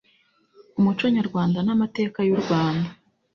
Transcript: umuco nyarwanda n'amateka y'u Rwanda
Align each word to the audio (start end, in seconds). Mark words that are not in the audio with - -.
umuco 0.79 1.03
nyarwanda 1.15 1.59
n'amateka 1.63 2.19
y'u 2.27 2.39
Rwanda 2.43 2.89